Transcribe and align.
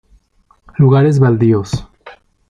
Lugares 0.79 1.19
baldíos. 1.19 1.87